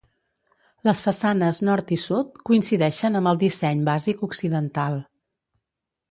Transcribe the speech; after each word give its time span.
Les 0.87 0.99
façanes 1.07 1.59
nord 1.67 1.91
i 1.97 1.99
sud 2.05 2.39
coincideixen 2.51 3.19
amb 3.19 3.31
el 3.33 3.41
disseny 3.43 3.83
bàsic 3.91 4.25
occidental. 4.29 4.97